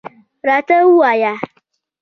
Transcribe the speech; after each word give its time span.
راته 0.47 0.77
ووایه. 0.87 1.33